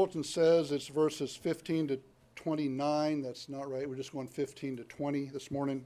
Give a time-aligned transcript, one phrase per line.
[0.00, 2.00] Bulletin says it's verses 15 to
[2.34, 3.20] 29.
[3.20, 3.86] That's not right.
[3.86, 5.84] We're just going 15 to 20 this morning.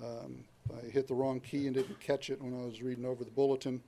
[0.00, 3.24] Um, I hit the wrong key and didn't catch it when I was reading over
[3.24, 3.82] the bulletin.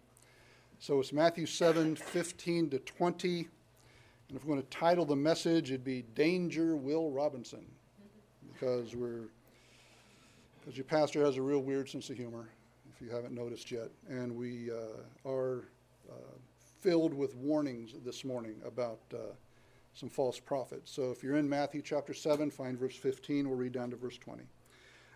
[0.80, 3.38] So it's Matthew 7 15 to 20.
[4.29, 7.64] And if we're going to title the message, it'd be Danger Will Robinson.
[8.52, 9.29] Because we're
[10.59, 12.48] because your pastor has a real weird sense of humor,
[12.93, 13.91] if you haven't noticed yet.
[14.09, 15.68] And we uh, are
[16.11, 16.39] uh,
[16.80, 19.32] filled with warnings this morning about uh,
[19.94, 20.90] some false prophets.
[20.90, 23.48] So if you're in Matthew chapter 7, find verse 15.
[23.48, 24.43] We'll read down to verse 20.
[24.43, 24.48] It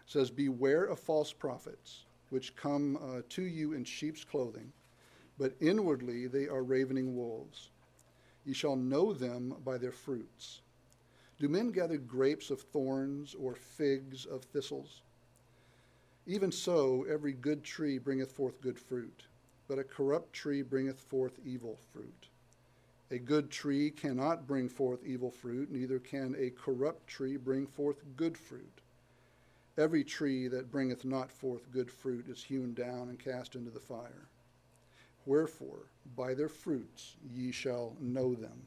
[0.07, 4.73] says, Beware of false prophets, which come uh, to you in sheep's clothing,
[5.39, 7.71] but inwardly they are ravening wolves.
[8.45, 10.63] Ye shall know them by their fruits.
[11.39, 15.03] Do men gather grapes of thorns or figs of thistles?
[16.27, 19.25] Even so, every good tree bringeth forth good fruit,
[19.73, 22.29] but a corrupt tree bringeth forth evil fruit.
[23.11, 28.05] A good tree cannot bring forth evil fruit, neither can a corrupt tree bring forth
[28.15, 28.83] good fruit.
[29.79, 33.81] Every tree that bringeth not forth good fruit is hewn down and cast into the
[33.81, 34.29] fire.
[35.25, 35.87] Wherefore,
[36.19, 38.67] by their fruits ye shall know them.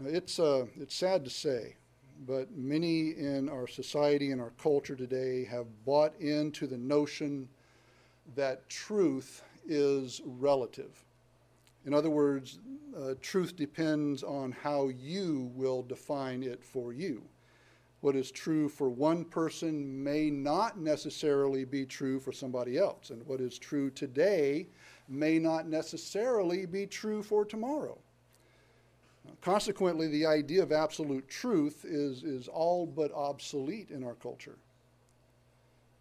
[0.00, 1.76] Now, it's, uh, it's sad to say,
[2.26, 7.48] but many in our society and our culture today have bought into the notion
[8.34, 11.04] that truth is relative.
[11.86, 12.58] In other words,
[12.96, 17.22] uh, truth depends on how you will define it for you.
[18.00, 23.26] What is true for one person may not necessarily be true for somebody else, and
[23.26, 24.68] what is true today
[25.08, 27.98] may not necessarily be true for tomorrow.
[29.40, 34.58] Consequently, the idea of absolute truth is, is all but obsolete in our culture.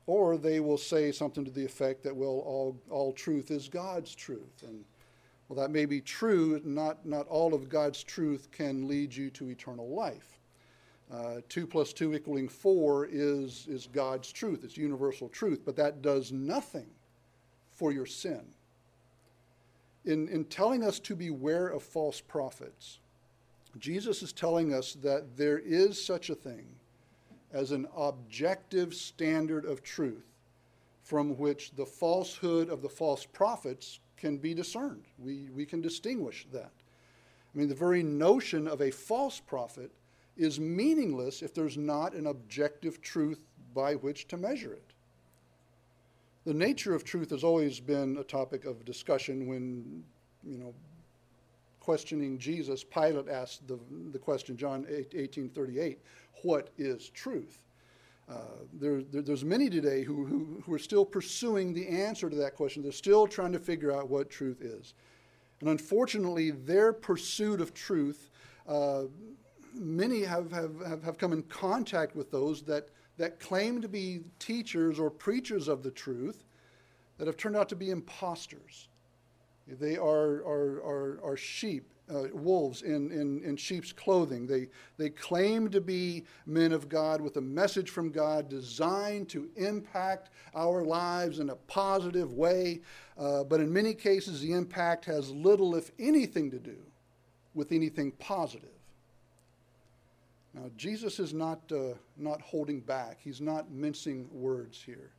[0.06, 4.14] Or they will say something to the effect that, well, all, all truth is God's
[4.14, 4.64] truth.
[4.68, 4.84] And,
[5.48, 6.62] well, that may be true.
[6.66, 10.40] Not, not all of God's truth can lead you to eternal life.
[11.12, 16.02] Uh, 2 plus 2 equaling 4 is, is God's truth, it's universal truth, but that
[16.02, 16.88] does nothing
[17.72, 18.42] for your sin.
[20.06, 23.00] In, in telling us to beware of false prophets,
[23.78, 26.66] Jesus is telling us that there is such a thing
[27.54, 30.26] as an objective standard of truth
[31.04, 35.04] from which the falsehood of the false prophets can be discerned.
[35.20, 36.72] We, we can distinguish that.
[37.54, 39.92] I mean, the very notion of a false prophet
[40.36, 43.40] is meaningless if there's not an objective truth
[43.74, 44.94] by which to measure it.
[46.46, 50.04] The nature of truth has always been a topic of discussion when,
[50.44, 50.74] you know,
[51.84, 53.78] questioning Jesus, Pilate asked the,
[54.14, 56.00] the question, John 18 38,
[56.44, 57.60] what is truth?
[58.30, 58.38] Uh,
[58.80, 62.56] there, there, there's many today who, who, who, are still pursuing the answer to that
[62.56, 62.82] question.
[62.82, 64.94] They're still trying to figure out what truth is.
[65.60, 68.30] And unfortunately, their pursuit of truth,
[68.66, 69.04] uh,
[69.74, 74.22] many have, have, have, have come in contact with those that, that claim to be
[74.40, 76.46] teachers or preachers of the truth
[77.18, 78.88] that have turned out to be imposters.
[79.68, 84.46] They are, are, are, are sheep, uh, wolves in, in, in sheep's clothing.
[84.46, 89.50] They, they claim to be men of God with a message from God designed to
[89.56, 92.82] impact our lives in a positive way.
[93.18, 96.78] Uh, but in many cases, the impact has little, if anything, to do
[97.54, 98.70] with anything positive.
[100.54, 105.14] Now, Jesus is not, uh, not holding back, he's not mincing words here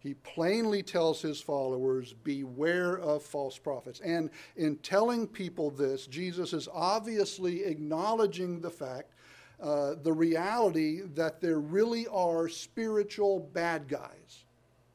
[0.00, 4.00] he plainly tells his followers, Beware of false prophets.
[4.00, 9.12] And in telling people this, Jesus is obviously acknowledging the fact,
[9.60, 14.44] uh, the reality that there really are spiritual bad guys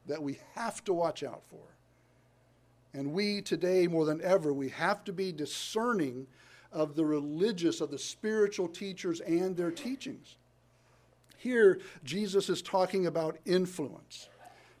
[0.06, 1.58] that we have to watch out for.
[2.94, 6.26] And we today, more than ever, we have to be discerning
[6.72, 10.36] of the religious, of the spiritual teachers and their teachings.
[11.36, 14.28] Here, Jesus is talking about influence.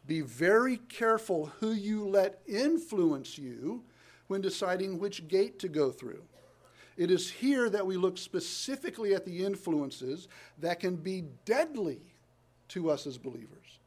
[0.06, 3.82] Be very careful who you let influence you
[4.26, 6.22] when deciding which gate to go through.
[6.96, 10.28] It is here that we look specifically at the influences
[10.58, 12.00] that can be deadly
[12.68, 13.78] to us as believers.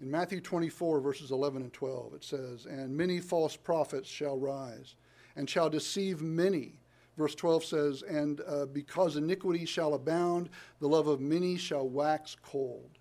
[0.00, 4.96] In Matthew 24, verses 11 and 12, it says, And many false prophets shall rise,
[5.36, 6.74] and shall deceive many.
[7.16, 10.50] Verse 12 says, And uh, because iniquity shall abound,
[10.80, 12.98] the love of many shall wax cold.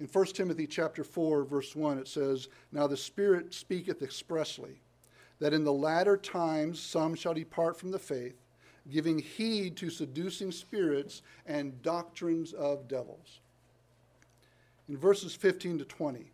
[0.00, 4.80] In 1 Timothy chapter 4 verse 1 it says, "Now the Spirit speaketh expressly
[5.38, 8.40] that in the latter times some shall depart from the faith,
[8.88, 13.40] giving heed to seducing spirits and doctrines of devils."
[14.88, 16.32] In verses 15 to 20,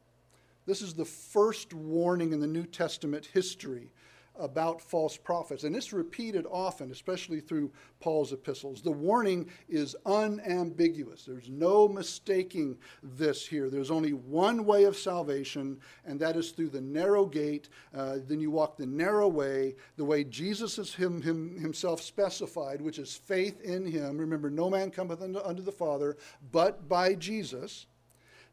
[0.64, 3.90] this is the first warning in the New Testament history
[4.38, 8.82] about false prophets, and it's repeated often, especially through Paul's epistles.
[8.82, 11.24] The warning is unambiguous.
[11.24, 13.70] There's no mistaking this here.
[13.70, 17.68] There's only one way of salvation, and that is through the narrow gate.
[17.94, 22.80] Uh, then you walk the narrow way, the way Jesus is him, him, himself specified,
[22.80, 24.18] which is faith in him.
[24.18, 26.16] Remember, no man cometh unto, unto the Father
[26.52, 27.86] but by Jesus.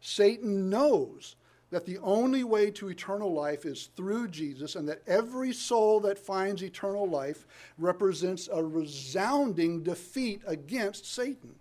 [0.00, 1.36] Satan knows
[1.74, 6.16] that the only way to eternal life is through Jesus, and that every soul that
[6.16, 7.48] finds eternal life
[7.78, 11.52] represents a resounding defeat against Satan.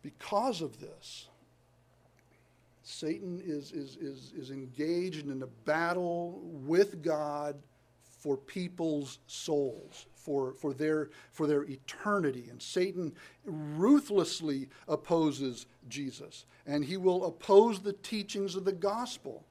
[0.00, 1.28] Because of this,
[2.84, 7.54] Satan is, is, is, is engaged in a battle with God
[8.18, 12.46] for people's souls for, for, their, for their eternity.
[12.50, 13.12] And Satan
[13.44, 19.44] ruthlessly opposes Jesus, and he will oppose the teachings of the gospel.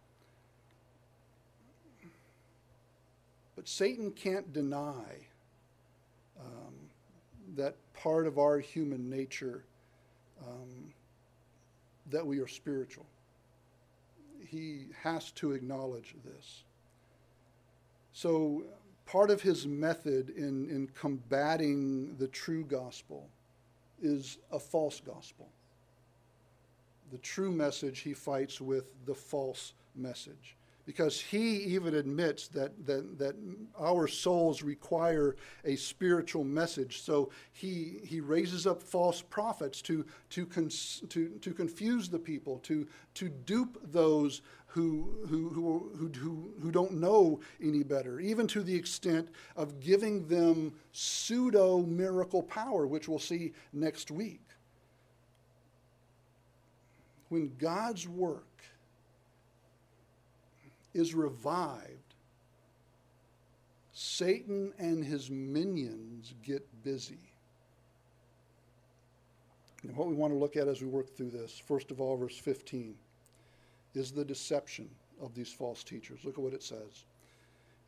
[3.56, 5.28] But Satan can't deny
[6.40, 6.74] um,
[7.58, 9.66] that part of our human nature
[10.42, 10.94] um,
[12.10, 13.06] that we are spiritual.
[14.48, 16.64] He has to acknowledge this.
[18.14, 18.64] So
[19.10, 23.28] part of his method in, in combating the true gospel
[24.02, 25.50] is a false gospel.
[27.12, 30.56] The true message he fights with the false message
[30.90, 33.36] because he even admits that, that, that
[33.80, 37.04] our souls require a spiritual message.
[37.04, 42.58] So he, he raises up false prophets to, to, cons, to, to confuse the people,
[42.64, 48.64] to, to dupe those who, who, who, who, who don't know any better, even to
[48.64, 54.42] the extent of giving them pseudo miracle power, which we'll see next week.
[57.30, 58.46] When God's work
[60.94, 62.16] is revived,
[63.94, 67.20] Satan and his minions get busy.
[69.84, 72.18] And what we want to look at as we work through this, first of all,
[72.18, 72.96] verse 15,
[73.96, 74.90] is the deception
[75.22, 76.20] of these false teachers.
[76.24, 77.06] Look at what it says.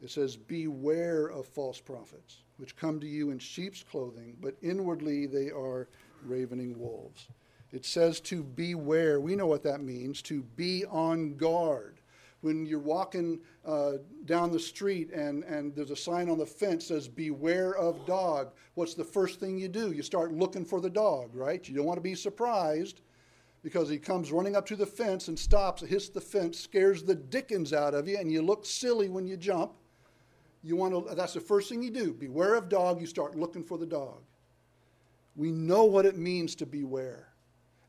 [0.01, 5.27] It says, Beware of false prophets, which come to you in sheep's clothing, but inwardly
[5.27, 5.87] they are
[6.25, 7.27] ravening wolves.
[7.71, 9.21] It says to beware.
[9.21, 12.00] We know what that means to be on guard
[12.41, 13.93] when you're walking uh,
[14.25, 18.51] down the street and, and there's a sign on the fence says beware of dog.
[18.73, 19.91] What's the first thing you do?
[19.91, 21.67] You start looking for the dog right?
[21.67, 23.01] You don't want to be surprised
[23.63, 27.15] because he comes running up to the fence and stops hits the fence scares the
[27.15, 29.73] dickens out of you and you look silly when you jump.
[30.63, 32.13] You want to that's the first thing you do.
[32.13, 32.99] Beware of dog.
[32.99, 34.21] You start looking for the dog.
[35.35, 37.27] We know what it means to beware.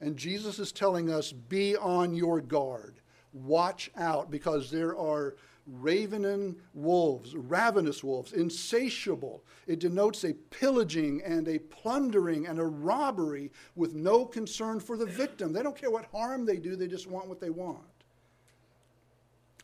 [0.02, 3.01] And jesus is telling us be on your guard
[3.32, 5.37] Watch out because there are
[5.67, 9.44] ravening wolves, ravenous wolves, insatiable.
[9.67, 15.06] It denotes a pillaging and a plundering and a robbery with no concern for the
[15.06, 15.52] victim.
[15.52, 17.84] They don't care what harm they do, they just want what they want.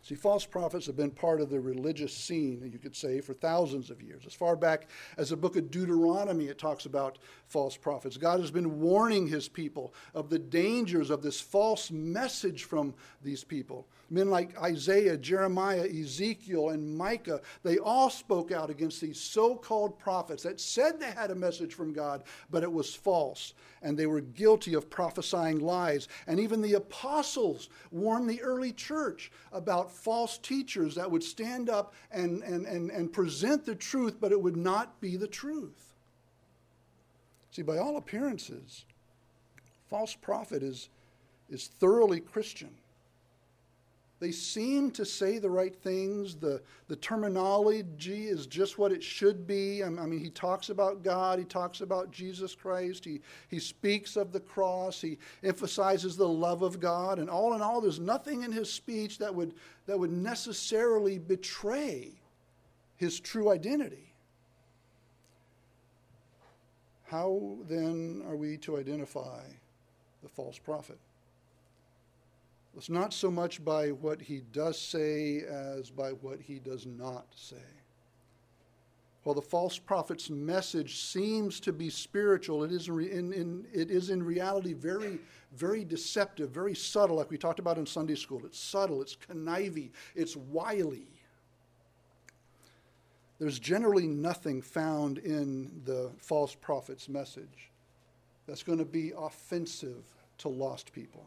[0.09, 3.91] See, false prophets have been part of the religious scene, you could say, for thousands
[3.91, 4.25] of years.
[4.25, 4.89] As far back
[5.19, 8.17] as the book of Deuteronomy, it talks about false prophets.
[8.17, 13.45] God has been warning his people of the dangers of this false message from these
[13.45, 13.87] people.
[14.11, 19.99] Men like Isaiah, Jeremiah, Ezekiel, and Micah, they all spoke out against these so called
[19.99, 23.53] prophets that said they had a message from God, but it was false.
[23.83, 26.09] And they were guilty of prophesying lies.
[26.27, 31.93] And even the apostles warned the early church about false teachers that would stand up
[32.11, 35.95] and, and, and, and present the truth, but it would not be the truth.
[37.51, 38.85] See, by all appearances,
[39.89, 40.89] false prophet is,
[41.51, 42.71] is thoroughly Christian.
[44.21, 46.35] They seem to say the right things.
[46.35, 49.85] The, the terminology is just what it should be.
[49.85, 54.33] I mean, he talks about God, he talks about Jesus Christ, he, he speaks of
[54.33, 58.51] the cross, he emphasizes the love of God, and all in all, there's nothing in
[58.51, 59.55] his speech that would,
[59.87, 62.11] that would necessarily betray
[62.97, 64.13] his true identity.
[67.05, 69.43] How then are we to identify
[70.23, 70.99] the false prophet?
[72.79, 77.27] It's not so much by what he does say as by what he does not
[77.35, 77.57] say.
[79.25, 84.11] While the false prophet's message seems to be spiritual, it is in, in, it is
[84.11, 85.19] in reality very,
[85.57, 88.43] very deceptive, very subtle, like we talked about in Sunday school.
[88.45, 91.09] It's subtle, it's conniving, it's wily.
[93.41, 97.73] There's generally nothing found in the false prophet's message
[98.47, 100.05] that's going to be offensive
[100.39, 101.27] to lost people.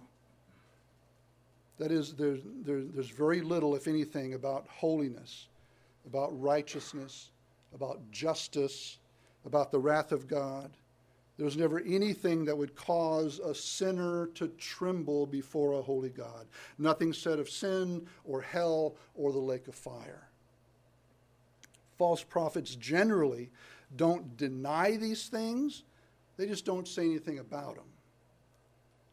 [1.81, 5.47] That is, there's, there, there's very little, if anything, about holiness,
[6.05, 7.31] about righteousness,
[7.73, 8.99] about justice,
[9.47, 10.69] about the wrath of God.
[11.39, 16.45] There's never anything that would cause a sinner to tremble before a holy God.
[16.77, 20.27] Nothing said of sin or hell or the lake of fire.
[21.97, 23.49] False prophets generally
[23.95, 25.81] don't deny these things,
[26.37, 27.90] they just don't say anything about them.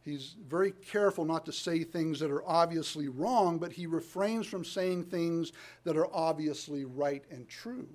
[0.09, 4.65] He's very careful not to say things that are obviously wrong, but he refrains from
[4.65, 5.53] saying things
[5.85, 7.89] that are obviously right and true.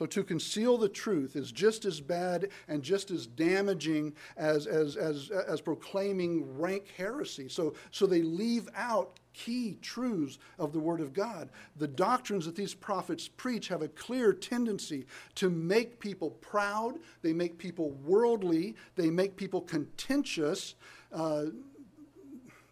[0.00, 4.96] So to conceal the truth is just as bad and just as damaging as, as,
[4.96, 7.50] as, as proclaiming rank heresy.
[7.50, 11.50] So, so they leave out key truths of the Word of God.
[11.76, 15.04] The doctrines that these prophets preach have a clear tendency
[15.34, 20.76] to make people proud, they make people worldly, they make people contentious.
[21.12, 21.44] Uh,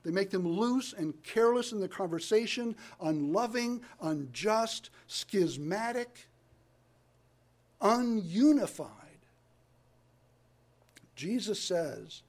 [0.02, 6.28] they make them loose and careless in the conversation, unloving, unjust, schismatic
[7.80, 8.88] ununified.
[11.16, 12.22] Jesus says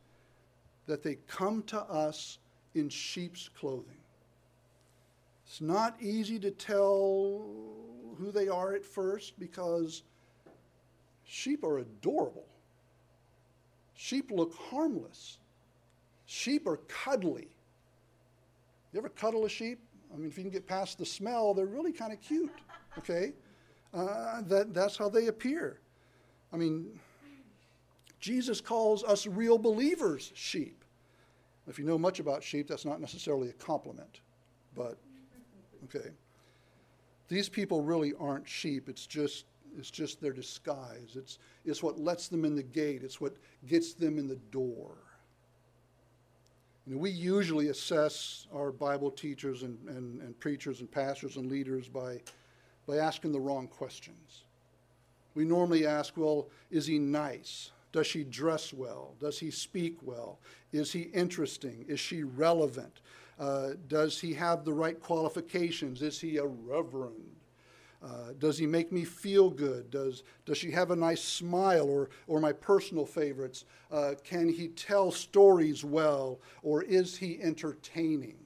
[0.87, 2.39] that they come to us
[2.73, 3.97] in sheep's clothing.
[5.45, 7.45] It's not easy to tell
[8.17, 10.03] who they are at first because
[11.23, 12.45] sheep are adorable.
[13.95, 15.37] Sheep look harmless.
[16.25, 17.47] Sheep are cuddly.
[18.93, 19.79] You ever cuddle a sheep?
[20.13, 22.51] I mean, if you can get past the smell, they're really kind of cute,
[22.97, 23.33] okay?
[23.93, 25.79] Uh, that, that's how they appear.
[26.53, 26.99] I mean,
[28.19, 30.83] Jesus calls us real believers sheep.
[31.67, 34.21] If you know much about sheep, that's not necessarily a compliment,
[34.75, 34.97] but
[35.85, 36.09] okay.
[37.27, 38.89] These people really aren't sheep.
[38.89, 39.45] It's just
[39.77, 41.15] it's just their disguise.
[41.15, 43.03] It's it's what lets them in the gate.
[43.03, 43.35] It's what
[43.67, 44.97] gets them in the door.
[46.87, 51.51] You know, we usually assess our Bible teachers and, and, and preachers and pastors and
[51.51, 52.19] leaders by
[52.89, 54.45] by asking the wrong questions.
[55.35, 57.69] We normally ask, well, is he nice?
[57.91, 59.13] Does she dress well?
[59.19, 60.39] Does he speak well?
[60.73, 61.85] Is he interesting?
[61.87, 63.01] Is she relevant?
[63.39, 66.01] Uh, does he have the right qualifications?
[66.01, 67.35] Is he a reverend?
[68.03, 69.91] Uh, does he make me feel good?
[69.91, 71.87] Does, does she have a nice smile?
[71.87, 76.39] Or, or my personal favorites, uh, can he tell stories well?
[76.63, 78.37] Or is he entertaining?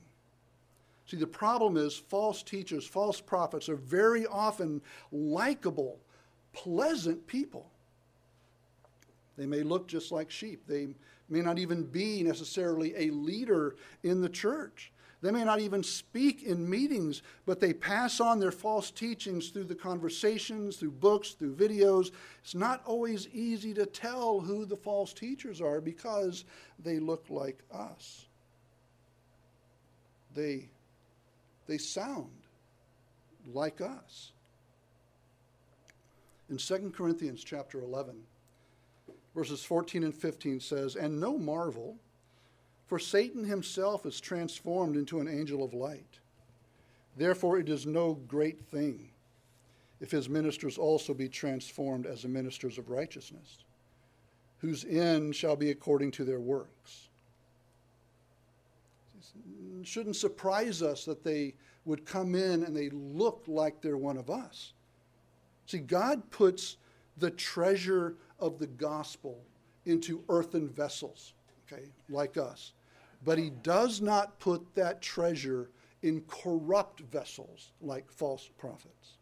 [1.13, 5.99] See, the problem is false teachers, false prophets are very often likable,
[6.53, 7.69] pleasant people.
[9.37, 10.63] They may look just like sheep.
[10.65, 10.87] They
[11.29, 14.91] may not even be necessarily a leader in the church.
[15.21, 19.65] They may not even speak in meetings, but they pass on their false teachings through
[19.65, 22.09] the conversations, through books, through videos.
[22.41, 26.43] It's not always easy to tell who the false teachers are because
[26.79, 28.25] they look like us.
[30.33, 30.71] They
[31.67, 32.31] they sound
[33.53, 34.31] like us.
[36.49, 38.15] In 2 Corinthians chapter 11,
[39.33, 41.97] verses 14 and 15 says, And no marvel,
[42.85, 46.19] for Satan himself is transformed into an angel of light.
[47.15, 49.09] Therefore, it is no great thing
[49.99, 53.59] if his ministers also be transformed as the ministers of righteousness,
[54.57, 57.09] whose end shall be according to their works
[59.83, 64.29] shouldn't surprise us that they would come in and they look like they're one of
[64.29, 64.73] us.
[65.65, 66.77] See, God puts
[67.17, 69.39] the treasure of the gospel
[69.85, 71.33] into earthen vessels,
[71.71, 72.73] okay, like us.
[73.25, 75.69] But He does not put that treasure
[76.01, 79.17] in corrupt vessels like false prophets.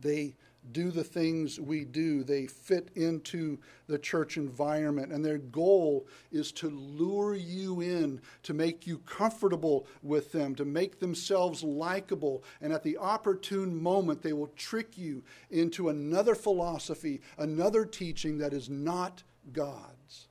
[0.00, 0.36] They
[0.72, 2.22] do the things we do.
[2.22, 8.54] They fit into the church environment, and their goal is to lure you in, to
[8.54, 12.44] make you comfortable with them, to make themselves likable.
[12.60, 18.52] And at the opportune moment, they will trick you into another philosophy, another teaching that
[18.52, 19.22] is not
[19.52, 20.28] God's.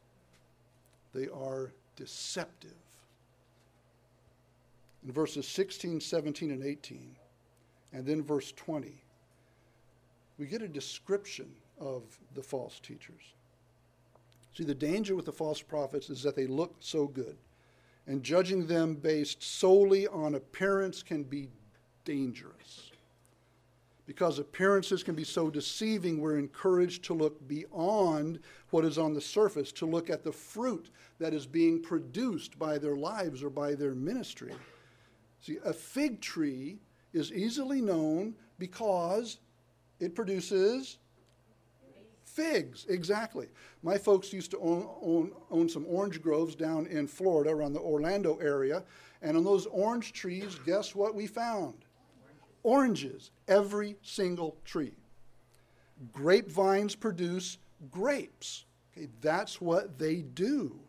[1.14, 2.74] They are deceptive.
[5.04, 7.16] In verses 16, 17, and 18,
[7.94, 9.04] and then verse 20
[10.38, 12.04] we get a description of
[12.36, 13.34] the false teachers.
[14.56, 17.38] See, the danger with the false prophets is that they look so good,
[18.08, 21.50] and judging them based solely on appearance can be
[22.06, 22.92] dangerous.
[24.08, 28.40] Because appearances can be so deceiving, we're encouraged to look beyond
[28.70, 30.90] what is on the surface, to look at the fruit
[31.20, 34.54] that is being produced by their lives or by their ministry.
[35.42, 36.78] See, a fig tree
[37.14, 39.40] is easily known because
[40.00, 40.98] it produces
[42.38, 43.48] Figs, exactly.
[43.82, 47.80] My folks used to own, own, own some orange groves down in Florida around the
[47.80, 48.84] Orlando area.
[49.24, 51.74] And on those orange trees, guess what we found?
[52.62, 54.94] Oranges, every single tree.
[56.14, 57.58] Grapevines produce
[57.90, 58.66] grapes.
[58.96, 60.80] Okay, that's what they do.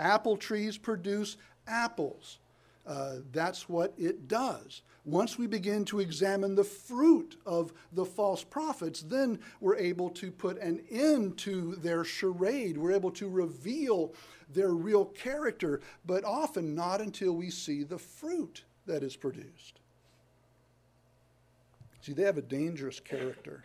[0.00, 2.38] Apple trees produce apples.
[2.86, 4.82] Uh, that's what it does.
[5.04, 10.30] Once we begin to examine the fruit of the false prophets, then we're able to
[10.30, 12.76] put an end to their charade.
[12.76, 14.14] We're able to reveal
[14.52, 19.80] their real character, but often not until we see the fruit that is produced.
[22.00, 23.64] See, they have a dangerous character.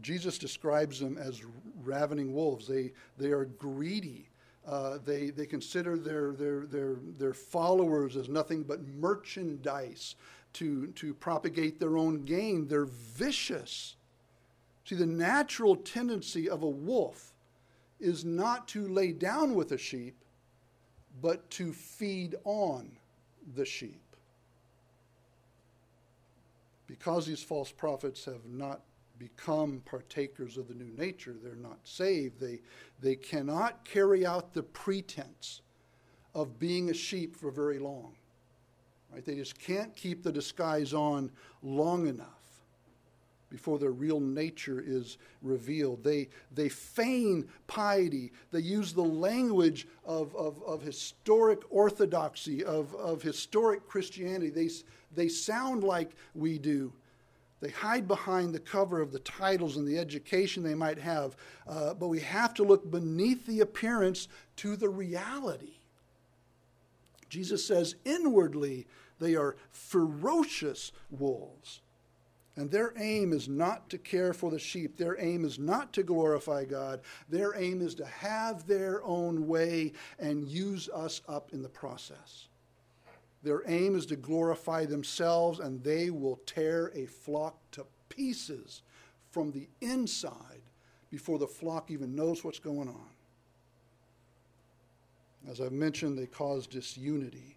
[0.00, 1.42] Jesus describes them as
[1.82, 2.66] ravening wolves.
[2.66, 4.28] They, they are greedy.
[4.68, 10.14] Uh, they, they consider their, their, their, their followers as nothing but merchandise
[10.52, 12.68] to, to propagate their own gain.
[12.68, 13.96] They're vicious.
[14.84, 17.32] See, the natural tendency of a wolf
[17.98, 20.22] is not to lay down with a sheep,
[21.22, 22.90] but to feed on
[23.54, 24.02] the sheep.
[26.86, 28.82] Because these false prophets have not
[29.18, 31.36] become partakers of the new nature.
[31.42, 32.40] They're not saved.
[32.40, 32.60] They,
[33.00, 35.62] they cannot carry out the pretense
[36.34, 38.14] of being a sheep for very long.
[39.12, 39.24] Right?
[39.24, 41.30] They just can't keep the disguise on
[41.62, 42.38] long enough
[43.50, 46.04] before their real nature is revealed.
[46.04, 48.32] They, they feign piety.
[48.52, 54.50] They use the language of, of, of historic orthodoxy, of, of historic Christianity.
[54.50, 54.68] They,
[55.14, 56.92] they sound like we do.
[57.60, 61.36] They hide behind the cover of the titles and the education they might have,
[61.66, 65.78] uh, but we have to look beneath the appearance to the reality.
[67.28, 68.86] Jesus says, inwardly,
[69.18, 71.80] they are ferocious wolves.
[72.54, 74.96] And their aim is not to care for the sheep.
[74.96, 77.00] Their aim is not to glorify God.
[77.28, 82.48] Their aim is to have their own way and use us up in the process.
[83.42, 88.82] Their aim is to glorify themselves, and they will tear a flock to pieces
[89.30, 90.62] from the inside
[91.10, 93.10] before the flock even knows what's going on.
[95.48, 97.56] As I've mentioned, they cause disunity.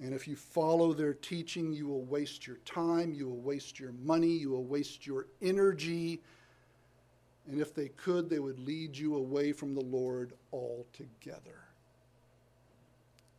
[0.00, 3.92] And if you follow their teaching, you will waste your time, you will waste your
[4.04, 6.20] money, you will waste your energy.
[7.48, 11.65] And if they could, they would lead you away from the Lord altogether.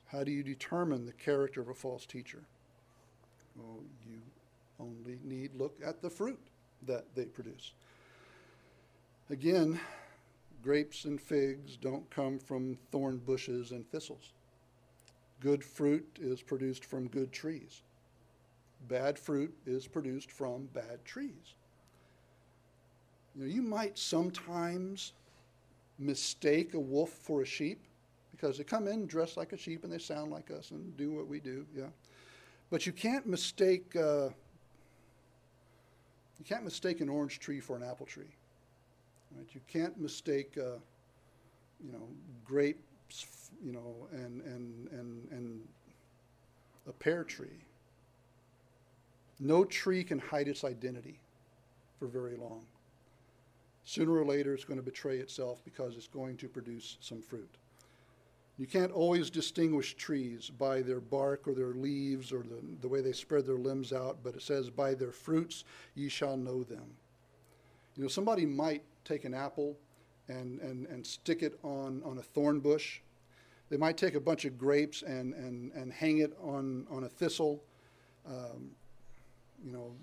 [0.07, 2.43] How do you determine the character of a false teacher?
[3.55, 4.19] Well, you
[4.79, 6.39] only need look at the fruit
[6.85, 7.73] that they produce.
[9.29, 9.79] Again,
[10.63, 14.31] grapes and figs don't come from thorn bushes and thistles.
[15.41, 17.81] Good fruit is produced from good trees.
[18.87, 21.55] Bad fruit is produced from bad trees.
[23.35, 25.13] You, know, you might sometimes
[25.99, 27.86] mistake a wolf for a sheep
[28.37, 31.11] because they come in dressed like a sheep and they sound like us and do
[31.11, 31.65] what we do.
[31.75, 31.87] Yeah,
[32.69, 34.29] but you can't mistake uh,
[36.39, 38.35] you can't mistake an orange tree for an apple tree.
[39.35, 39.47] Right?
[39.53, 40.79] You can't mistake uh,
[41.83, 42.07] you know
[42.45, 43.25] grapes
[43.63, 45.61] you know and and and and
[46.87, 47.65] a pear tree.
[49.39, 51.19] No tree can hide its identity
[51.99, 52.65] for very long.
[53.83, 57.57] Sooner or later, it's going to betray itself because it's going to produce some fruit.
[58.57, 63.01] You can't always distinguish trees by their bark or their leaves or the, the way
[63.01, 66.95] they spread their limbs out, but it says, By their fruits ye shall know them.
[67.95, 69.77] You know, somebody might take an apple
[70.27, 73.01] and, and, and stick it on, on a thorn bush.
[73.69, 77.09] They might take a bunch of grapes and, and, and hang it on, on a
[77.09, 77.63] thistle.
[78.25, 78.71] Um,
[79.63, 79.93] you know,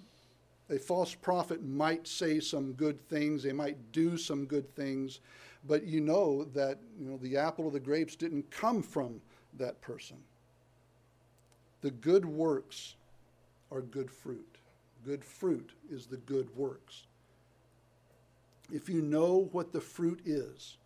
[0.70, 5.20] a false prophet might say some good things, they might do some good things,
[5.66, 9.20] but you know that you know the apple of the grapes didn't come from
[9.58, 10.16] that person.
[11.82, 12.94] The good works
[13.70, 14.58] are good fruit.
[15.04, 17.04] Good fruit is the good works.
[18.72, 20.78] If you know what the fruit is,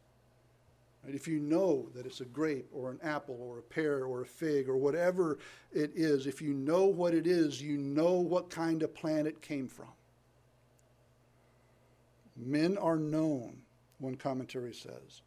[1.09, 4.23] right, if you know that it's a grape or an apple or a pear or
[4.23, 5.39] a fig or whatever
[5.73, 9.41] it is, if you know what it is, you know what kind of plant it
[9.41, 9.89] came from.
[12.37, 13.57] Men are known
[13.99, 15.23] one commentary says,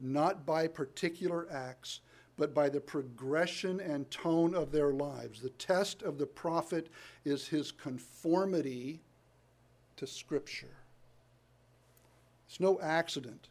[0.00, 2.00] not by particular acts,
[2.36, 5.40] but by the progression and tone of their lives.
[5.40, 6.88] The test of the prophet
[7.24, 9.00] is his conformity
[9.96, 10.76] to Scripture.
[12.46, 13.48] It's no accident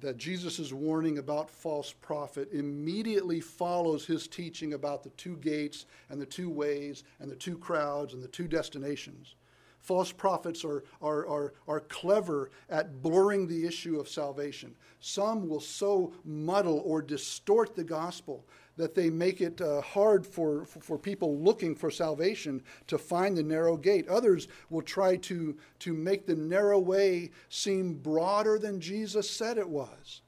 [0.00, 6.20] that Jesus' warning about false prophet immediately follows his teaching about the two gates and
[6.20, 9.36] the two ways and the two crowds and the two destinations.
[9.80, 14.74] False prophets are, are, are, are clever at blurring the issue of salvation.
[15.00, 18.44] Some will so muddle or distort the gospel
[18.76, 23.42] that they make it uh, hard for, for people looking for salvation to find the
[23.42, 24.06] narrow gate.
[24.08, 29.68] Others will try to, to make the narrow way seem broader than Jesus said it
[29.68, 30.20] was.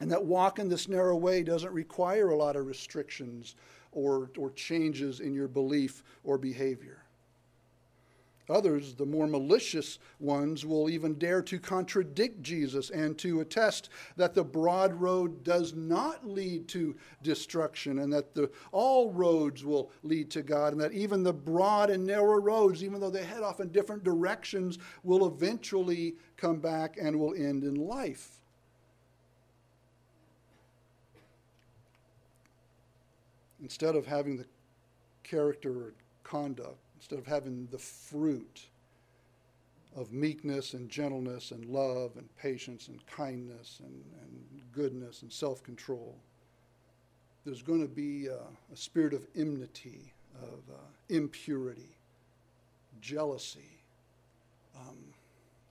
[0.00, 3.54] And that walking this narrow way doesn't require a lot of restrictions
[3.92, 6.99] or, or changes in your belief or behavior.
[8.50, 14.34] Others, the more malicious ones, will even dare to contradict Jesus and to attest that
[14.34, 20.30] the broad road does not lead to destruction and that the, all roads will lead
[20.32, 23.60] to God and that even the broad and narrow roads, even though they head off
[23.60, 28.32] in different directions, will eventually come back and will end in life.
[33.62, 34.46] Instead of having the
[35.22, 38.66] character or conduct instead of having the fruit
[39.96, 45.62] of meekness and gentleness and love and patience and kindness and, and goodness and self
[45.62, 46.14] control.
[47.46, 48.36] There's going to be a,
[48.70, 51.96] a spirit of enmity, of uh, impurity,
[53.00, 53.80] jealousy,
[54.76, 54.98] um,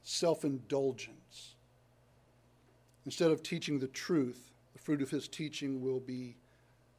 [0.04, 1.54] self indulgence.
[3.06, 6.36] Instead of teaching the truth, the fruit of his teaching will be,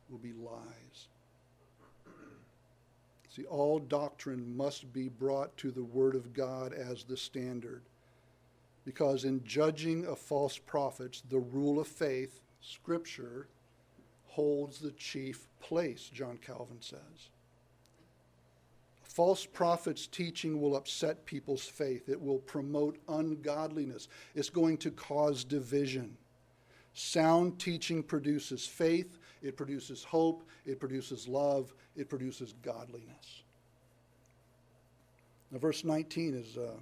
[0.08, 1.08] will be lies.
[3.30, 7.82] See, all doctrine must be brought to the Word of God as the standard.
[8.84, 13.46] Because in judging of false prophets, the rule of faith, Scripture,
[14.26, 17.30] holds the chief place, John Calvin says.
[19.02, 22.08] False prophets' teaching will upset people's faith.
[22.08, 24.08] It will promote ungodliness.
[24.34, 26.16] It's going to cause division.
[26.94, 33.42] Sound teaching produces faith, it produces hope, it produces love, it produces godliness.
[35.50, 36.76] Now, verse 19 is uh,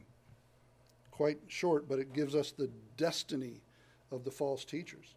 [1.11, 3.63] quite short, but it gives us the destiny
[4.11, 5.15] of the false teachers.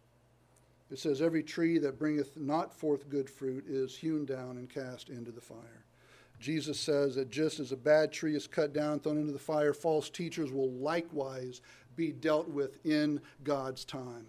[0.90, 5.08] It says, Every tree that bringeth not forth good fruit is hewn down and cast
[5.08, 5.84] into the fire.
[6.38, 9.38] Jesus says that just as a bad tree is cut down, and thrown into the
[9.38, 11.60] fire, false teachers will likewise
[11.94, 14.26] be dealt with in God's time.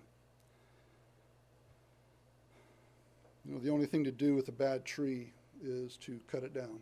[3.46, 6.54] You know, the only thing to do with a bad tree is to cut it
[6.54, 6.82] down.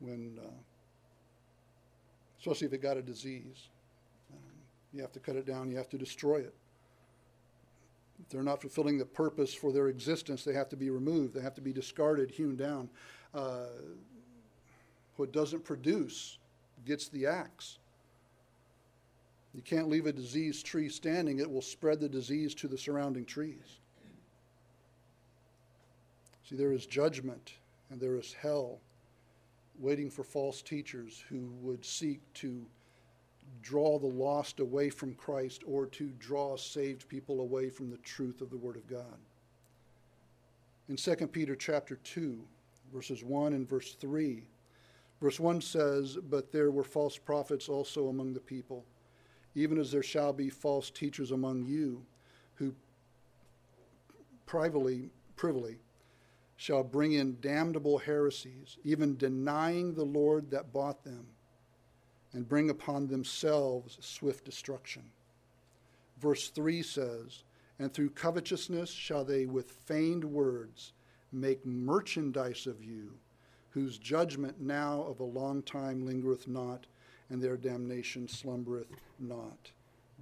[0.00, 0.50] When, uh,
[2.38, 3.68] especially if it got a disease,
[4.32, 4.40] um,
[4.92, 5.70] you have to cut it down.
[5.70, 6.54] You have to destroy it.
[8.20, 11.34] If they're not fulfilling the purpose for their existence, they have to be removed.
[11.34, 12.88] They have to be discarded, hewn down.
[13.34, 13.66] Uh,
[15.16, 16.38] what doesn't produce
[16.84, 17.78] gets the axe.
[19.54, 23.24] You can't leave a diseased tree standing, it will spread the disease to the surrounding
[23.24, 23.80] trees.
[26.48, 27.54] See, there is judgment
[27.90, 28.78] and there is hell
[29.78, 32.64] waiting for false teachers who would seek to
[33.62, 38.40] draw the lost away from Christ or to draw saved people away from the truth
[38.40, 39.18] of the Word of God.
[40.88, 42.40] In 2 Peter chapter 2,
[42.94, 44.44] verses 1 and verse 3,
[45.20, 48.84] verse 1 says, But there were false prophets also among the people,
[49.56, 52.02] even as there shall be false teachers among you,
[52.54, 52.72] who
[54.46, 55.78] privately, privily
[56.56, 61.26] shall bring in damnable heresies, even denying the Lord that bought them,
[62.32, 65.02] and bring upon themselves swift destruction.
[66.18, 67.44] Verse 3 says,
[67.78, 70.92] And through covetousness shall they with feigned words
[71.30, 73.12] make merchandise of you,
[73.70, 76.86] whose judgment now of a long time lingereth not,
[77.28, 79.70] and their damnation slumbereth not.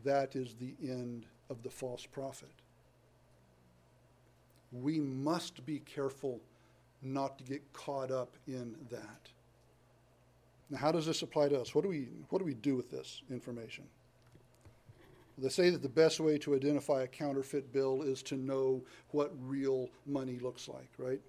[0.02, 2.50] That is the end of the false prophet
[4.82, 6.40] we must be careful
[7.02, 9.28] not to get caught up in that.
[10.70, 11.74] Now, how does this apply to us?
[11.74, 13.84] What do we, what do, we do with this information?
[15.36, 19.32] They say that the best way to identify a counterfeit bill is to know what
[19.40, 21.20] real money looks like, right?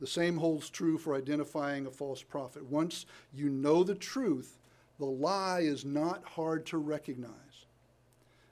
[0.00, 2.64] The same holds true for identifying a false prophet.
[2.66, 4.58] Once you know the truth,
[4.98, 7.30] the lie is not hard to recognize.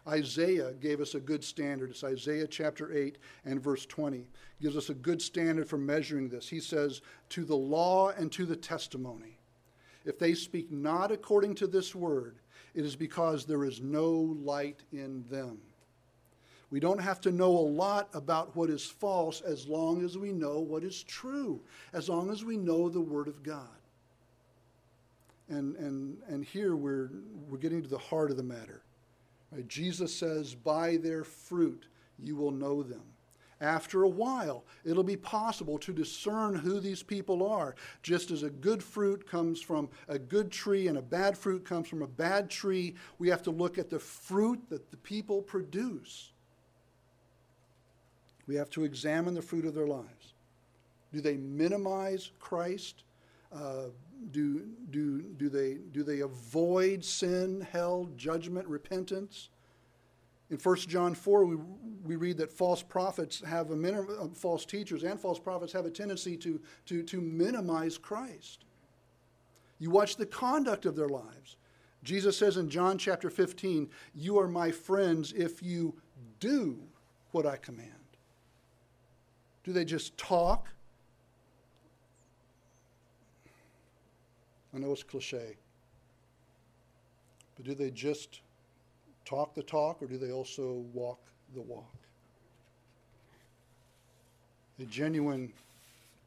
[0.09, 1.91] Isaiah gave us a good standard.
[1.91, 4.27] It's Isaiah chapter 8 and verse 20.
[4.61, 6.49] Gives us a good standard for measuring this.
[6.49, 9.39] He says, To the law and to the testimony.
[10.05, 12.37] If they speak not according to this word,
[12.75, 15.59] it is because there is no light in them.
[16.71, 20.33] We don't have to know a lot about what is false as long as we
[20.33, 21.61] know what is true,
[21.93, 23.67] as long as we know the Word of God.
[25.49, 27.11] And, and, and here we're,
[27.49, 28.83] we're getting to the heart of the matter.
[29.53, 29.67] Right?
[29.69, 31.87] Jesus says, By their fruit
[32.19, 33.03] you will know them.
[33.61, 37.75] after a while, it'll be possible to discern who these people are.
[38.03, 41.87] Just as a good fruit comes from a good tree and a bad fruit comes
[41.87, 46.33] from a bad tree, we have to look at the fruit that the people produce.
[48.47, 50.35] We have to examine the fruit of their lives.
[51.13, 53.05] Do they minimize Christ?
[53.53, 53.89] Uh,
[54.31, 59.49] do, do, do, they, do they avoid sin, hell, judgment, repentance?
[60.51, 61.57] In 1 John 4, we,
[62.05, 65.87] we read that false prophets have a minim, uh, false teachers and false prophets have
[65.87, 68.65] a tendency to, to, to minimize Christ.
[69.79, 71.57] You watch the conduct of their lives.
[72.03, 75.95] Jesus says in John chapter 15, You are my friends if you
[76.41, 76.79] do
[77.31, 77.91] what I command.
[79.63, 80.69] Do they just talk?
[84.75, 85.57] I know it's cliche,
[87.57, 88.41] but do they just
[89.25, 91.21] talk the talk or do they also walk
[91.55, 91.95] the walk?
[94.79, 95.53] A genuine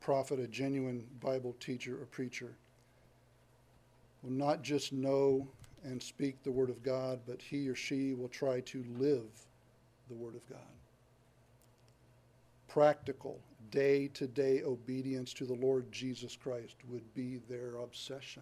[0.02, 2.52] prophet, a genuine Bible teacher or preacher
[4.22, 5.48] will not just know
[5.84, 9.46] and speak the Word of God, but he or she will try to live
[10.10, 10.60] the Word of God.
[12.74, 18.42] Practical, day to day obedience to the Lord Jesus Christ would be their obsession.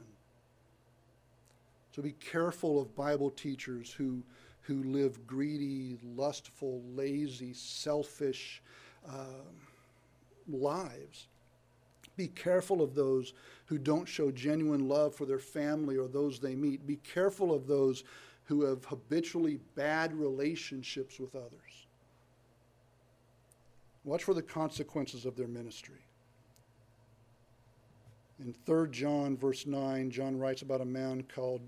[1.93, 4.23] So be careful of Bible teachers who,
[4.61, 8.61] who live greedy, lustful, lazy, selfish
[9.05, 9.43] uh,
[10.47, 11.27] lives.
[12.15, 13.33] Be careful of those
[13.65, 16.87] who don't show genuine love for their family or those they meet.
[16.87, 18.05] Be careful of those
[18.45, 21.87] who have habitually bad relationships with others.
[24.03, 26.01] Watch for the consequences of their ministry.
[28.39, 31.61] In 3 John, verse 9, John writes about a man called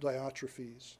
[0.00, 0.94] Diotrephes.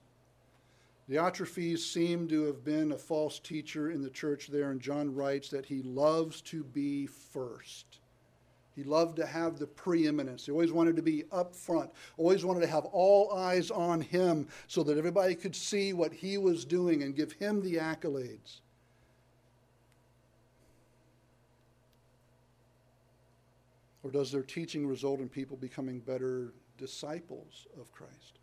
[1.08, 5.48] Diotrephes seemed to have been a false teacher in the church there, and John writes
[5.48, 8.00] that he loves to be first.
[8.76, 10.46] He loved to have the preeminence.
[10.46, 14.48] He always wanted to be up front, always wanted to have all eyes on him
[14.66, 18.60] so that everybody could see what he was doing and give him the accolades.
[24.02, 28.38] Or does their teaching result in people becoming better disciples of Christ?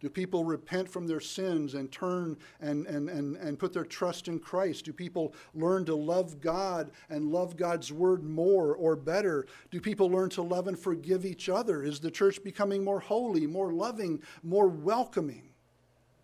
[0.00, 4.28] Do people repent from their sins and turn and, and, and, and put their trust
[4.28, 4.84] in Christ?
[4.84, 9.46] Do people learn to love God and love God's word more or better?
[9.72, 11.82] Do people learn to love and forgive each other?
[11.82, 15.48] Is the church becoming more holy, more loving, more welcoming?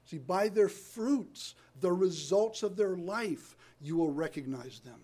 [0.05, 5.01] See, by their fruits, the results of their life, you will recognize them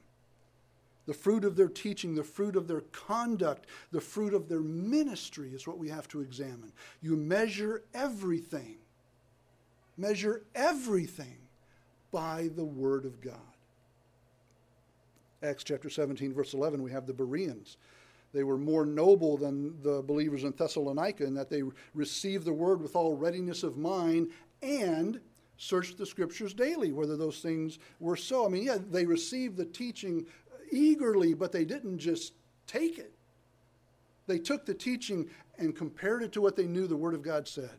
[1.07, 5.51] the fruit of their teaching, the fruit of their conduct, the fruit of their ministry
[5.51, 6.73] is what we have to examine.
[7.01, 8.77] You measure everything,
[9.97, 11.39] measure everything
[12.11, 13.35] by the Word of God.
[15.43, 17.79] Acts chapter 17, verse 11, we have the Bereans.
[18.33, 21.63] They were more noble than the believers in Thessalonica in that they
[21.95, 24.31] received the Word with all readiness of mind
[24.63, 25.21] and
[25.57, 28.47] searched the Scriptures daily, whether those things were so.
[28.47, 30.27] I mean, yeah, they received the teaching
[30.71, 32.33] eagerly, but they didn't just
[32.67, 33.13] take it.
[34.27, 35.29] They took the teaching
[35.59, 37.79] and compared it to what they knew the Word of God said.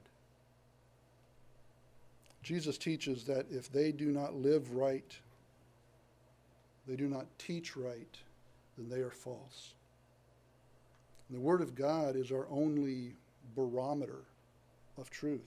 [2.44, 5.18] Jesus teaches that if they do not live right,
[6.88, 8.18] they do not teach right,
[8.78, 9.76] then they are false.
[11.30, 13.14] And the Word of God is our only
[13.56, 14.24] barometer
[14.98, 15.42] of truth.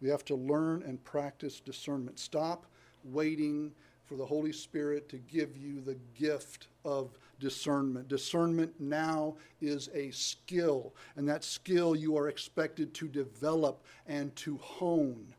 [0.00, 2.18] We have to learn and practice discernment.
[2.18, 2.66] Stop
[3.04, 3.72] waiting
[4.04, 8.08] for the Holy Spirit to give you the gift of discernment.
[8.08, 14.56] Discernment now is a skill, and that skill you are expected to develop and to
[14.58, 15.34] hone.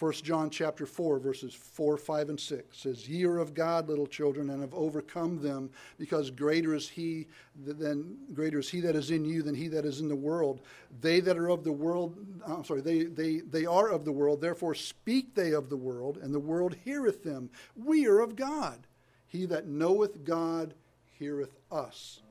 [0.00, 4.06] 1 John chapter 4, verses 4, 5, and 6 says, Ye are of God, little
[4.06, 9.10] children, and have overcome them, because greater is he than greater is he that is
[9.10, 10.62] in you than he that is in the world.
[11.02, 12.16] They that are of the world,
[12.48, 15.76] uh, I'm sorry, they, they, they are of the world, therefore speak they of the
[15.76, 17.50] world, and the world heareth them.
[17.76, 18.86] We are of God.
[19.26, 20.72] He that knoweth God
[21.18, 22.22] heareth us.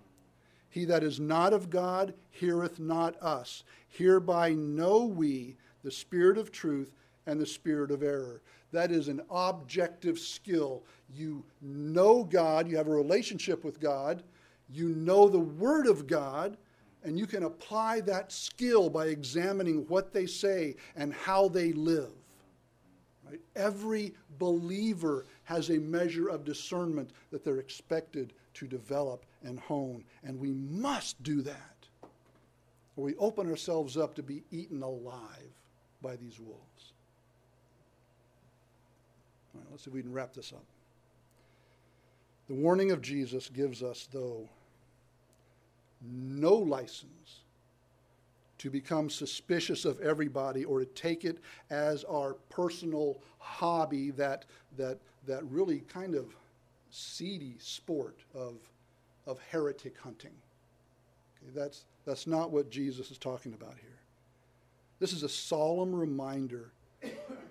[0.71, 3.63] He that is not of God heareth not us.
[3.87, 6.91] Hereby know we the spirit of truth
[7.29, 8.41] and the spirit of error.
[8.71, 10.83] That is an objective skill.
[11.13, 14.23] You know God, you have a relationship with God,
[14.71, 16.57] you know the Word of God,
[17.03, 22.11] and you can apply that skill by examining what they say and how they live.
[23.27, 23.39] Right?
[23.55, 30.39] Every believer has a measure of discernment that they're expected to develop and hone, and
[30.39, 31.87] we must do that.
[32.95, 35.53] Or we open ourselves up to be eaten alive
[36.01, 36.93] by these wolves.
[39.53, 40.63] All right, let's see if we can wrap this up.
[42.47, 44.49] The warning of Jesus gives us, though,
[46.01, 47.41] no license
[48.57, 54.45] to become suspicious of everybody or to take it as our personal hobby, that,
[54.77, 56.35] that, that really kind of
[56.89, 58.55] seedy sport of,
[59.25, 60.33] of heretic hunting.
[61.41, 63.99] Okay, that's, that's not what Jesus is talking about here.
[64.99, 66.71] This is a solemn reminder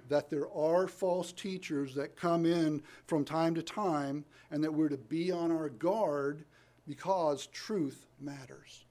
[0.09, 4.88] that there are false teachers that come in from time to time and that we're
[4.88, 6.44] to be on our guard
[6.87, 8.85] because truth matters.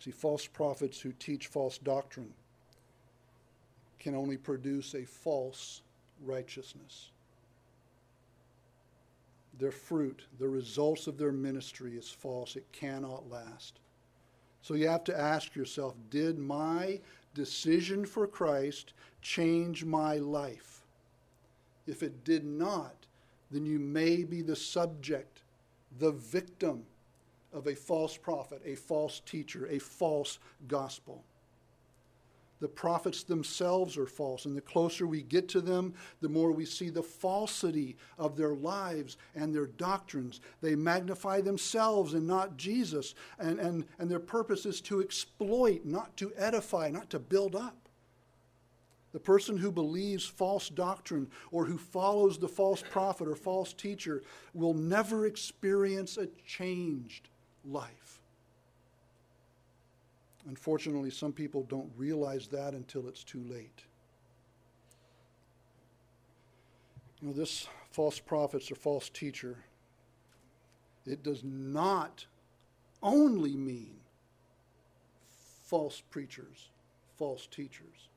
[0.00, 2.32] See, false prophets who teach false doctrine
[3.98, 5.82] can only produce a false
[6.24, 7.10] righteousness.
[9.58, 12.56] Their fruit, the results of their ministry is false.
[12.56, 13.78] It cannot last.
[14.62, 16.98] So you have to ask yourself did my
[17.34, 20.82] decision for Christ change my life?
[21.86, 23.06] If it did not,
[23.50, 25.42] then you may be the subject,
[25.98, 26.84] the victim
[27.52, 30.38] of a false prophet, a false teacher, a false
[30.68, 31.24] gospel.
[32.60, 36.66] The prophets themselves are false, and the closer we get to them, the more we
[36.66, 40.40] see the falsity of their lives and their doctrines.
[40.60, 46.16] They magnify themselves and not Jesus, and, and, and their purpose is to exploit, not
[46.18, 47.88] to edify, not to build up.
[49.12, 54.22] The person who believes false doctrine or who follows the false prophet or false teacher
[54.54, 57.28] will never experience a changed
[57.64, 58.19] life.
[60.48, 63.84] Unfortunately, some people don't realize that until it's too late.
[67.20, 69.58] You know, this false prophets or false teacher,
[71.04, 72.24] it does not
[73.02, 73.96] only mean
[75.64, 76.70] false preachers,
[77.18, 78.08] false teachers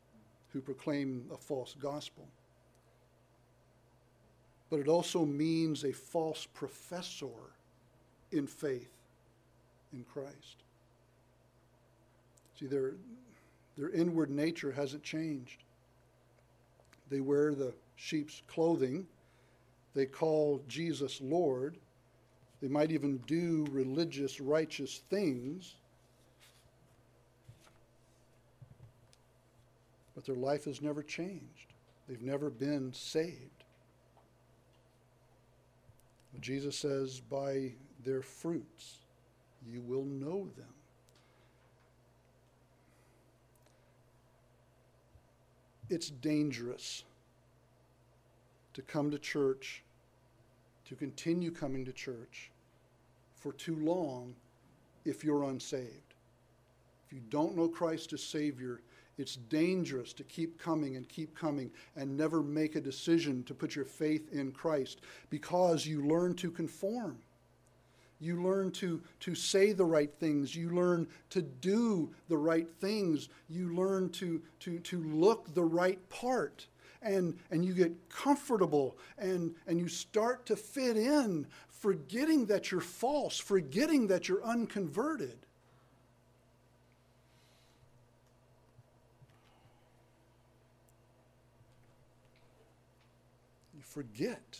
[0.53, 2.27] who proclaim a false gospel,
[4.69, 7.27] but it also means a false professor
[8.31, 8.93] in faith
[9.91, 10.63] in Christ.
[12.59, 12.93] See, their,
[13.77, 15.63] their inward nature hasn't changed.
[17.09, 19.05] They wear the sheep's clothing.
[19.93, 21.77] They call Jesus Lord.
[22.61, 25.75] They might even do religious, righteous things.
[30.15, 31.73] But their life has never changed.
[32.07, 33.63] They've never been saved.
[36.39, 38.97] Jesus says, by their fruits
[39.65, 40.73] you will know them.
[45.93, 47.03] It's dangerous
[48.73, 49.83] to come to church,
[50.85, 52.49] to continue coming to church
[53.35, 54.33] for too long
[55.05, 56.15] if you're unsaved.
[57.05, 58.81] If you don't know Christ as Savior,
[59.19, 63.75] it's dangerous to keep coming and keep coming and never make a decision to put
[63.75, 67.19] your faith in Christ because you learn to conform.
[68.23, 70.55] You learn to, to say the right things.
[70.55, 73.27] You learn to do the right things.
[73.49, 76.65] You learn to, to, to look the right part.
[77.01, 82.79] And, and you get comfortable and, and you start to fit in, forgetting that you're
[82.79, 85.35] false, forgetting that you're unconverted.
[93.75, 94.59] You forget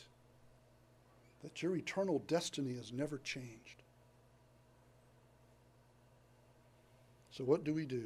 [1.43, 3.83] that your eternal destiny has never changed.
[7.31, 8.05] So, what do we do?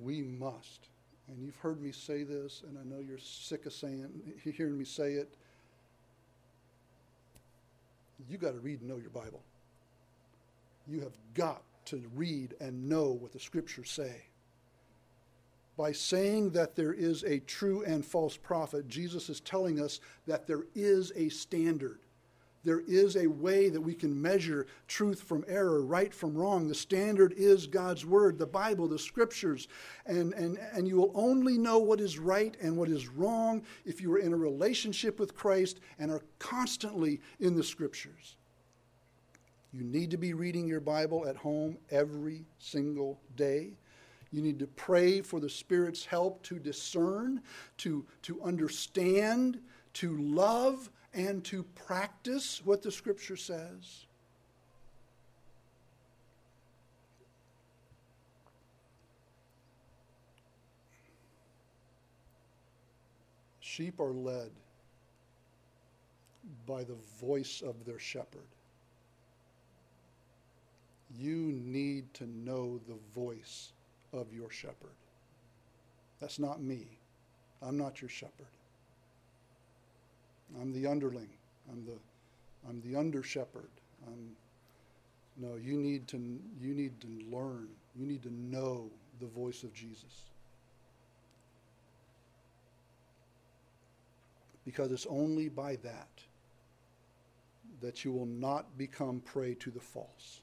[0.00, 0.88] We must,
[1.28, 4.08] and you've heard me say this, and I know you're sick of saying,
[4.42, 5.34] hearing me say it.
[8.28, 9.42] You got to read and know your Bible.
[10.86, 14.27] You have got to read and know what the scriptures say
[15.78, 20.48] by saying that there is a true and false prophet, Jesus is telling us that
[20.48, 22.00] there is a standard.
[22.64, 26.66] There is a way that we can measure truth from error, right from wrong.
[26.66, 29.68] The standard is God's Word, the Bible, the Scriptures.
[30.04, 34.00] And, and, and you will only know what is right and what is wrong if
[34.00, 38.36] you are in a relationship with Christ and are constantly in the Scriptures.
[39.72, 43.74] You need to be reading your Bible at home every single day.
[44.32, 47.42] You need to pray for the Spirit's help to discern,
[47.78, 49.60] to, to understand,
[49.94, 54.06] to love, and to practice what the Scripture says.
[63.60, 64.50] Sheep are led
[66.66, 68.48] by the voice of their shepherd.
[71.16, 73.72] You need to know the voice
[74.12, 74.96] of your shepherd.
[76.20, 76.98] That's not me.
[77.62, 78.46] I'm not your shepherd.
[80.60, 81.28] I'm the underling.
[81.70, 81.98] I'm the,
[82.68, 83.70] I'm the under shepherd.
[84.06, 84.30] I'm,
[85.36, 86.16] no, you need to,
[86.60, 87.68] you need to learn.
[87.94, 88.90] You need to know
[89.20, 90.24] the voice of Jesus.
[94.64, 96.08] Because it's only by that
[97.80, 100.40] that you will not become prey to the false.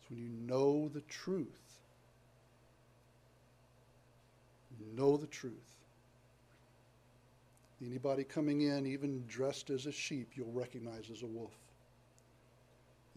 [0.00, 1.78] It's when you know the truth.
[4.67, 5.54] You know the truth.
[7.84, 11.54] Anybody coming in, even dressed as a sheep, you'll recognize as a wolf.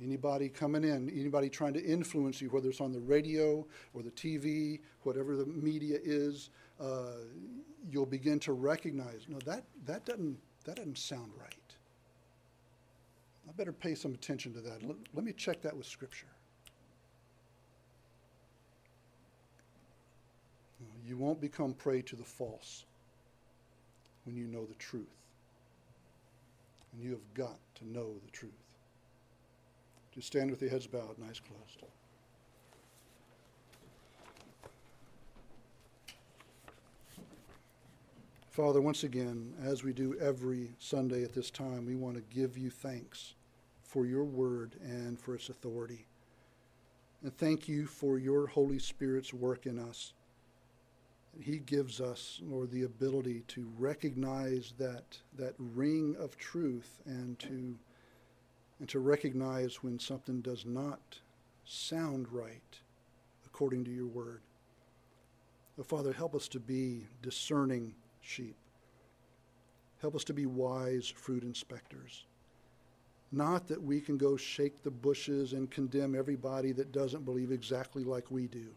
[0.01, 4.12] Anybody coming in, anybody trying to influence you, whether it's on the radio or the
[4.12, 6.49] TV, whatever the media is,
[6.80, 7.18] uh,
[7.89, 11.55] you'll begin to recognize, no, that, that, doesn't, that doesn't sound right.
[13.47, 14.84] I better pay some attention to that.
[14.84, 16.28] Let, let me check that with Scripture.
[21.12, 22.86] You won't become prey to the false
[24.24, 25.28] when you know the truth.
[26.93, 28.53] And you have got to know the truth.
[30.16, 31.84] Just stand with your heads bowed and eyes closed.
[38.49, 42.57] Father, once again, as we do every Sunday at this time, we want to give
[42.57, 43.34] you thanks
[43.84, 46.05] for your word and for its authority.
[47.22, 50.14] And thank you for your Holy Spirit's work in us.
[51.39, 57.77] He gives us, Lord, the ability to recognize that, that ring of truth and to,
[58.79, 61.19] and to recognize when something does not
[61.65, 62.79] sound right
[63.45, 64.41] according to your word.
[65.77, 68.55] But Father, help us to be discerning sheep.
[70.01, 72.25] Help us to be wise fruit inspectors.
[73.32, 78.03] Not that we can go shake the bushes and condemn everybody that doesn't believe exactly
[78.03, 78.67] like we do,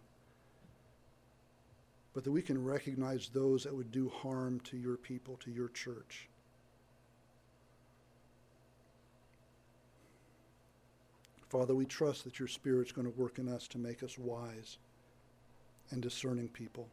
[2.15, 5.69] but that we can recognize those that would do harm to your people, to your
[5.69, 6.29] church.
[11.49, 14.79] Father, we trust that your Spirit's going to work in us to make us wise
[15.91, 16.89] and discerning people.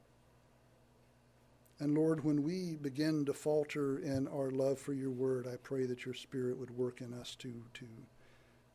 [1.81, 5.87] And Lord, when we begin to falter in our love for your word, I pray
[5.87, 7.87] that your spirit would work in us to, to,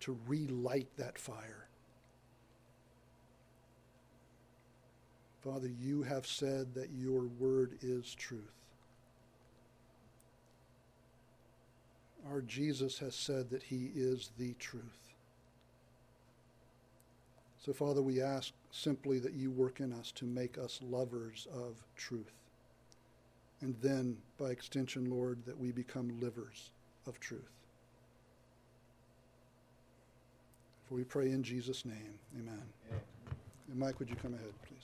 [0.01, 1.66] to relight that fire.
[5.47, 8.43] Father, you have said that your word is truth.
[12.29, 15.15] Our Jesus has said that he is the truth.
[17.65, 21.77] So, Father, we ask simply that you work in us to make us lovers of
[21.97, 22.33] truth
[23.61, 26.71] and then, by extension, Lord, that we become livers
[27.07, 27.41] of truth.
[30.89, 32.19] For we pray in Jesus' name.
[32.39, 32.63] Amen.
[33.71, 34.76] And Mike, would you come ahead, please?